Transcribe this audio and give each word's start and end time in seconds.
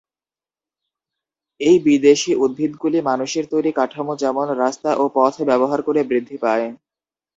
এই 1.61 1.77
বিদেশী 1.85 2.31
উদ্ভিদগুলি 2.43 2.99
মানুষের 3.01 3.45
তৈরি 3.51 3.71
কাঠামো 3.75 4.13
যেমন 4.23 4.47
রাস্তা 4.63 4.89
ও 4.95 5.03
পথ 5.15 5.33
ব্যবহার 5.49 5.79
করে 5.87 6.01
বৃদ্ধি 6.03 6.37
পায়। 6.43 6.65